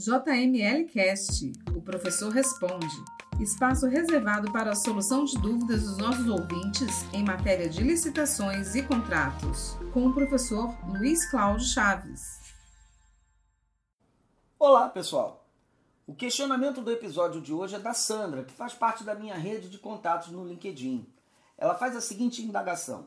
[0.00, 2.86] JML Cast, o professor responde.
[3.38, 8.82] Espaço reservado para a solução de dúvidas dos nossos ouvintes em matéria de licitações e
[8.82, 12.22] contratos, com o professor Luiz Cláudio Chaves.
[14.58, 15.46] Olá, pessoal.
[16.06, 19.68] O questionamento do episódio de hoje é da Sandra, que faz parte da minha rede
[19.68, 21.06] de contatos no LinkedIn.
[21.58, 23.06] Ela faz a seguinte indagação: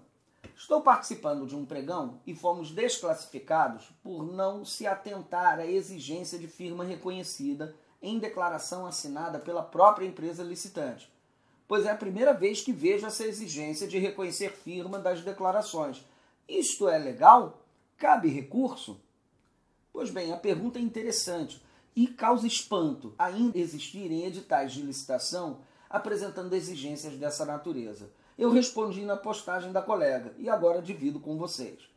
[0.56, 6.48] Estou participando de um pregão e fomos desclassificados por não se atentar à exigência de
[6.48, 11.12] firma reconhecida em declaração assinada pela própria empresa licitante,
[11.68, 16.06] pois é a primeira vez que vejo essa exigência de reconhecer firma das declarações.
[16.48, 17.62] Isto é legal?
[17.98, 19.00] Cabe recurso?
[19.92, 21.64] Pois bem, a pergunta é interessante
[21.96, 28.10] e causa espanto ainda existirem editais de licitação apresentando exigências dessa natureza.
[28.38, 31.88] Eu respondi na postagem da colega e agora divido com vocês.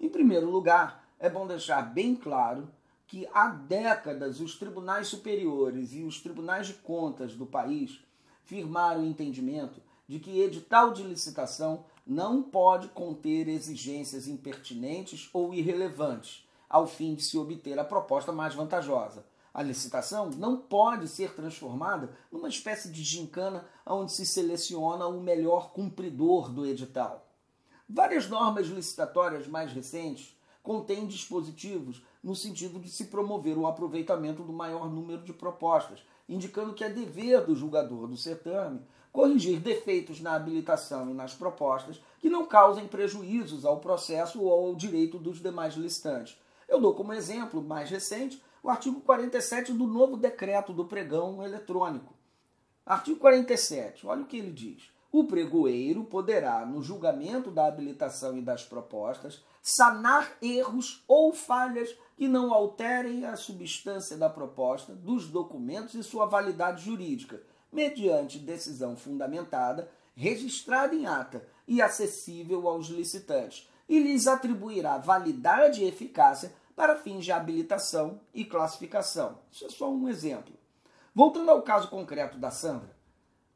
[0.00, 2.68] Em primeiro lugar, é bom deixar bem claro
[3.06, 8.00] que há décadas os tribunais superiores e os tribunais de contas do país
[8.42, 16.46] firmaram o entendimento de que edital de licitação não pode conter exigências impertinentes ou irrelevantes,
[16.68, 19.24] ao fim de se obter a proposta mais vantajosa.
[19.54, 25.70] A licitação não pode ser transformada numa espécie de gincana onde se seleciona o melhor
[25.70, 27.24] cumpridor do edital.
[27.88, 34.52] Várias normas licitatórias mais recentes contêm dispositivos no sentido de se promover o aproveitamento do
[34.52, 38.80] maior número de propostas, indicando que é dever do julgador do certame
[39.14, 44.74] corrigir defeitos na habilitação e nas propostas que não causem prejuízos ao processo ou ao
[44.74, 46.36] direito dos demais licitantes.
[46.68, 52.14] Eu dou como exemplo mais recente o artigo 47 do novo decreto do pregão eletrônico.
[52.86, 54.90] Artigo 47, olha o que ele diz.
[55.12, 62.26] O pregoeiro poderá, no julgamento da habilitação e das propostas, sanar erros ou falhas que
[62.26, 69.90] não alterem a substância da proposta, dos documentos e sua validade jurídica, mediante decisão fundamentada,
[70.16, 77.24] registrada em ata e acessível aos licitantes, e lhes atribuirá validade e eficácia para fins
[77.24, 79.38] de habilitação e classificação.
[79.50, 80.54] Isso é só um exemplo.
[81.14, 82.94] Voltando ao caso concreto da Sandra,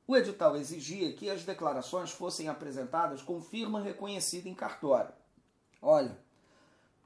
[0.07, 5.13] o edital exigia que as declarações fossem apresentadas com firma reconhecida em cartório.
[5.83, 6.17] Olha,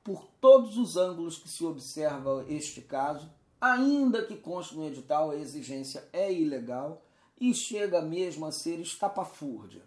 [0.04, 3.28] por todos os ângulos que se observa este caso,
[3.60, 7.02] ainda que conste no edital, a exigência é ilegal
[7.40, 9.82] e chega mesmo a ser estapafúrdia.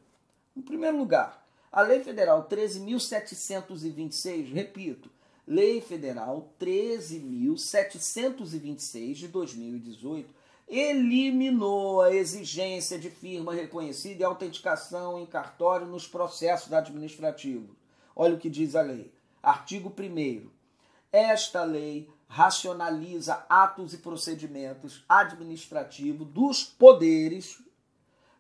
[0.56, 5.10] Em primeiro lugar, a Lei Federal 13.726, repito,
[5.48, 10.34] Lei Federal 13.726 de 2018
[10.68, 17.70] eliminou a exigência de firma reconhecida e autenticação em cartório nos processos administrativos.
[18.16, 19.14] Olha o que diz a lei.
[19.44, 20.50] Artigo 1.
[21.12, 27.62] Esta lei racionaliza atos e procedimentos administrativos dos poderes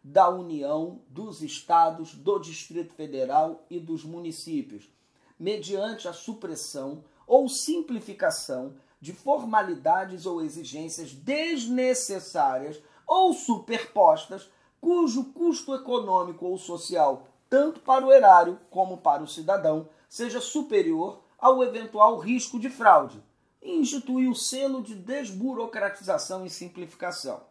[0.03, 4.94] da União, dos estados, do Distrito Federal e dos municípios
[5.39, 14.49] mediante a supressão ou simplificação de formalidades ou exigências desnecessárias ou superpostas,
[14.81, 21.21] cujo custo econômico ou social, tanto para o erário como para o cidadão, seja superior
[21.37, 23.21] ao eventual risco de fraude,
[23.61, 27.41] e institui o selo de desburocratização e simplificação.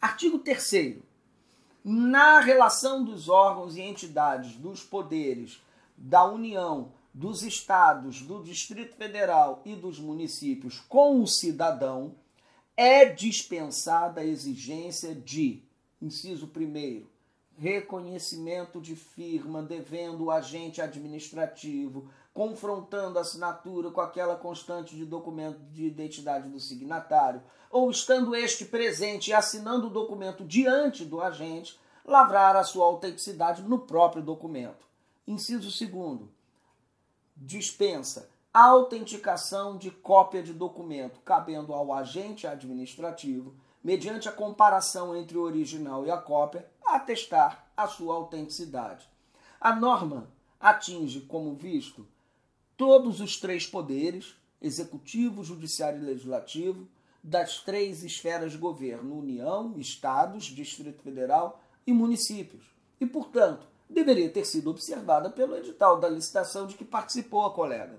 [0.00, 0.98] Artigo 3.
[1.82, 5.62] Na relação dos órgãos e entidades dos poderes
[5.96, 12.16] da União dos estados, do Distrito Federal e dos municípios com o cidadão,
[12.76, 15.62] é dispensada a exigência de,
[16.02, 17.08] inciso primeiro,
[17.56, 25.60] reconhecimento de firma devendo o agente administrativo, confrontando a assinatura com aquela constante de documento
[25.70, 31.78] de identidade do signatário, ou estando este presente e assinando o documento diante do agente,
[32.04, 34.84] lavrar a sua autenticidade no próprio documento.
[35.26, 36.28] Inciso segundo,
[37.44, 45.42] dispensa autenticação de cópia de documento, cabendo ao agente administrativo, mediante a comparação entre o
[45.42, 49.08] original e a cópia, atestar a sua autenticidade.
[49.60, 50.30] A norma
[50.60, 52.06] atinge, como visto,
[52.76, 56.88] todos os três poderes executivo, judiciário e legislativo
[57.22, 62.64] das três esferas de governo: União, Estados, Distrito Federal e municípios.
[63.00, 67.98] E, portanto, deveria ter sido observada pelo edital da licitação de que participou a colega.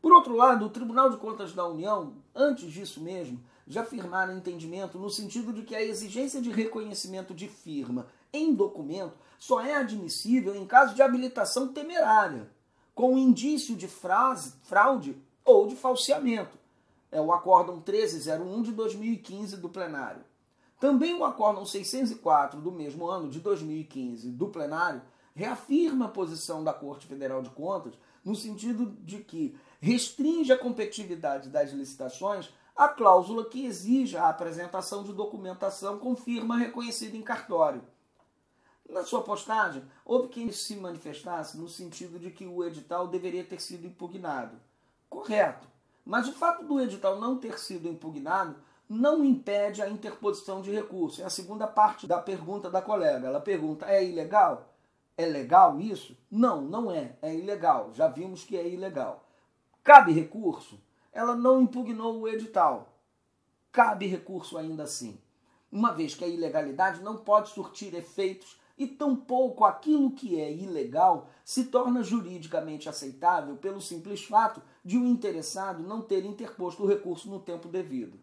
[0.00, 4.98] Por outro lado, o Tribunal de Contas da União, antes disso mesmo, já firmaram entendimento
[4.98, 10.54] no sentido de que a exigência de reconhecimento de firma em documento só é admissível
[10.54, 12.48] em caso de habilitação temerária,
[12.94, 16.56] com indício de frase, fraude ou de falseamento.
[17.10, 20.22] é o Acórdão 1301 de 2015 do plenário.
[20.78, 25.02] Também o Acórdão 604 do mesmo ano, de 2015, do plenário,
[25.34, 27.94] reafirma a posição da Corte Federal de Contas
[28.24, 35.02] no sentido de que restringe a competitividade das licitações a cláusula que exige a apresentação
[35.02, 37.82] de documentação com firma reconhecida em cartório.
[38.88, 43.60] Na sua postagem, houve quem se manifestasse no sentido de que o edital deveria ter
[43.60, 44.60] sido impugnado.
[45.08, 45.66] Correto.
[46.04, 48.56] Mas o fato do edital não ter sido impugnado
[48.88, 51.22] não impede a interposição de recurso.
[51.22, 53.26] É a segunda parte da pergunta da colega.
[53.26, 54.72] Ela pergunta: é ilegal?
[55.16, 56.16] É legal isso?
[56.30, 57.16] Não, não é.
[57.22, 57.90] É ilegal.
[57.92, 59.24] Já vimos que é ilegal.
[59.82, 60.78] Cabe recurso?
[61.12, 62.92] Ela não impugnou o edital.
[63.72, 65.18] Cabe recurso ainda assim.
[65.72, 71.28] Uma vez que a ilegalidade não pode surtir efeitos e tampouco aquilo que é ilegal
[71.44, 77.30] se torna juridicamente aceitável pelo simples fato de o interessado não ter interposto o recurso
[77.30, 78.18] no tempo devido.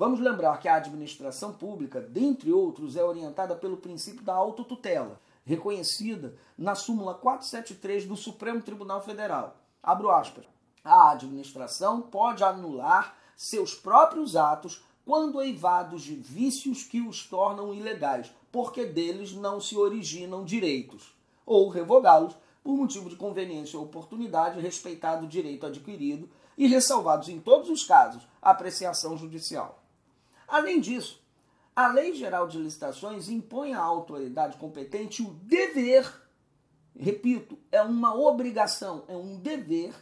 [0.00, 6.34] Vamos lembrar que a administração pública, dentre outros, é orientada pelo princípio da autotutela, reconhecida
[6.56, 9.58] na súmula 473 do Supremo Tribunal Federal.
[9.82, 10.46] Abro aspas.
[10.82, 18.32] A administração pode anular seus próprios atos quando eivados de vícios que os tornam ilegais,
[18.50, 21.14] porque deles não se originam direitos,
[21.44, 26.26] ou revogá-los por motivo de conveniência ou oportunidade, respeitado o direito adquirido
[26.56, 29.79] e ressalvados em todos os casos a apreciação judicial.
[30.50, 31.22] Além disso,
[31.74, 36.10] a Lei Geral de Licitações impõe à autoridade competente o dever,
[36.98, 39.94] repito, é uma obrigação, é um dever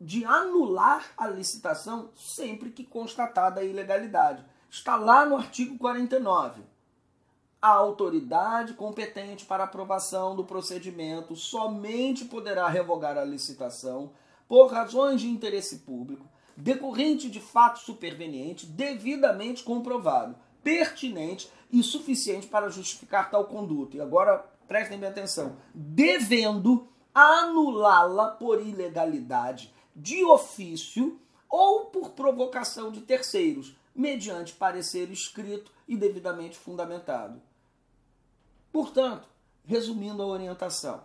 [0.00, 4.44] de anular a licitação sempre que constatada a ilegalidade.
[4.70, 6.62] Está lá no artigo 49
[7.60, 14.12] a autoridade competente para aprovação do procedimento somente poderá revogar a licitação
[14.46, 16.24] por razões de interesse público,
[16.58, 23.96] decorrente de fato superveniente, devidamente comprovado, pertinente e suficiente para justificar tal conduta.
[23.96, 33.00] E agora prestem bem atenção: devendo anulá-la por ilegalidade de ofício ou por provocação de
[33.00, 37.40] terceiros, mediante parecer escrito e devidamente fundamentado.
[38.72, 39.28] Portanto,
[39.64, 41.02] resumindo a orientação,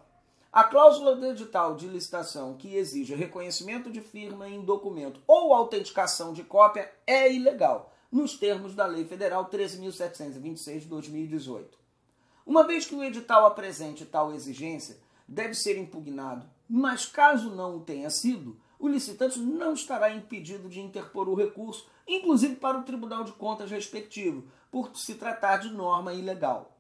[0.54, 6.32] a cláusula do edital de licitação que exige reconhecimento de firma em documento ou autenticação
[6.32, 11.76] de cópia é ilegal, nos termos da Lei Federal 13.726 de 2018.
[12.46, 17.82] Uma vez que o edital apresente tal exigência, deve ser impugnado, mas caso não o
[17.82, 23.24] tenha sido, o licitante não estará impedido de interpor o recurso, inclusive para o Tribunal
[23.24, 26.73] de Contas respectivo, por se tratar de norma ilegal.